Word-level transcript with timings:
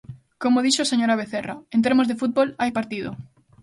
Como 0.41 0.63
dixo 0.65 0.81
a 0.83 0.91
señora 0.91 1.19
Vecerra, 1.21 1.55
en 1.75 1.79
termos 1.85 2.07
de 2.07 2.19
fútbol: 2.21 2.47
hai 2.61 2.71
partido. 2.77 3.09